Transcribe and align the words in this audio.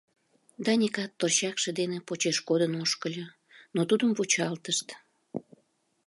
Даникат 0.65 1.11
торчакше 1.19 1.69
дене 1.79 1.97
почеш 2.07 2.37
кодын 2.47 2.73
ошкыльо, 2.83 3.27
но 3.75 3.81
тудым 3.89 4.11
вучалтышт. 4.17 4.87